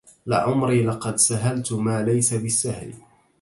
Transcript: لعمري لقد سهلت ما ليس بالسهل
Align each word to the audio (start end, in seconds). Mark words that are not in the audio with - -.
لعمري 0.27 0.83
لقد 0.83 1.15
سهلت 1.15 1.73
ما 1.73 2.03
ليس 2.03 2.33
بالسهل 2.33 2.93